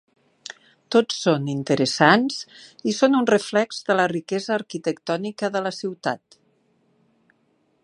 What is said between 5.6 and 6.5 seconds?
la ciutat.